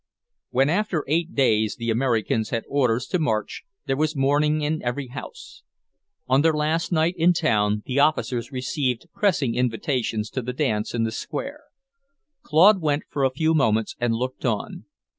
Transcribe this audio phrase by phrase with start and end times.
[0.49, 5.09] When, after eight days, the Americans had orders to march, there was mourning in every
[5.09, 5.61] house.
[6.25, 11.03] On their last night in town, the officers received pressing invitations to the dance in
[11.03, 11.65] the square.
[12.41, 14.85] Claude went for a few moments, and looked on.